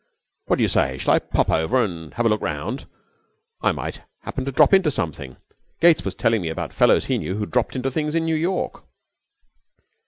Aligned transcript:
'What 0.47 0.55
do 0.55 0.63
you 0.63 0.67
say? 0.67 0.97
Shall 0.97 1.13
I 1.13 1.19
pop 1.19 1.51
over 1.51 1.79
and 1.83 2.11
have 2.15 2.25
a 2.25 2.29
look 2.29 2.41
round? 2.41 2.87
I 3.61 3.71
might 3.71 4.01
happen 4.23 4.45
to 4.45 4.51
drop 4.51 4.73
into 4.73 4.89
something. 4.89 5.37
Gates 5.79 6.03
was 6.03 6.15
telling 6.15 6.41
me 6.41 6.49
about 6.49 6.73
fellows 6.73 7.05
he 7.05 7.19
knew 7.19 7.35
who 7.35 7.41
had 7.41 7.51
dropped 7.51 7.75
into 7.75 7.91
things 7.91 8.15
in 8.15 8.25
New 8.25 8.33
York.' 8.35 8.83